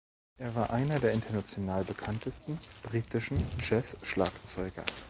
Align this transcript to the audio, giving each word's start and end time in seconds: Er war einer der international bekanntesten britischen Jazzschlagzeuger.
Er 0.37 0.55
war 0.55 0.71
einer 0.71 0.99
der 0.99 1.11
international 1.13 1.83
bekanntesten 1.83 2.57
britischen 2.81 3.37
Jazzschlagzeuger. 3.61 4.83